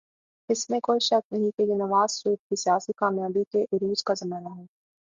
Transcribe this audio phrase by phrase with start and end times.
[0.49, 4.13] اس میں کوئی شک نہیں کہ یہ نواز شریف کی سیاسی کامیابی کے عروج کا
[4.17, 4.65] زمانہ ہے۔